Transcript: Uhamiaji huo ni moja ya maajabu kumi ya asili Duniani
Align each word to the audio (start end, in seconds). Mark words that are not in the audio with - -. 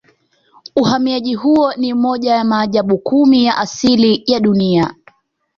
Uhamiaji 0.75 1.33
huo 1.35 1.73
ni 1.73 1.93
moja 1.93 2.33
ya 2.35 2.43
maajabu 2.43 2.97
kumi 2.97 3.45
ya 3.45 3.57
asili 3.57 4.25
Duniani 4.41 4.93